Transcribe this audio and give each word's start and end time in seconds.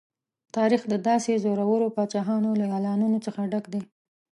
تاریخ 0.55 0.81
د 0.89 0.93
داسې 1.07 1.31
زورورو 1.43 1.93
پاچاهانو 1.95 2.49
له 2.59 2.65
اعلانونو 2.73 3.17
څخه 3.25 3.41
ډک 3.51 3.65
دی. 3.73 3.81